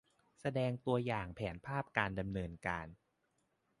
[0.41, 2.87] แสดงตัวอย่างแผนภาพการดำเนินการ